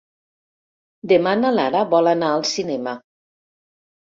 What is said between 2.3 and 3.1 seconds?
al cinema.